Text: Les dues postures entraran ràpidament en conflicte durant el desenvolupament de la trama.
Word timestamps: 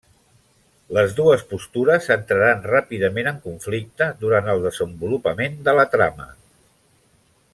Les 0.97 1.11
dues 1.19 1.43
postures 1.51 2.07
entraran 2.15 2.65
ràpidament 2.71 3.29
en 3.33 3.37
conflicte 3.45 4.09
durant 4.25 4.51
el 4.55 4.65
desenvolupament 4.67 5.63
de 5.69 5.79
la 5.83 5.87
trama. 5.97 6.31